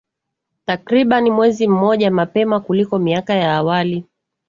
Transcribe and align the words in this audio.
takriban 0.65 1.29
mwezi 1.29 1.67
mmoja 1.67 2.11
mapema 2.11 2.59
kuliko 2.59 2.99
miaka 2.99 3.33
ya 3.33 3.55
awali 3.55 4.05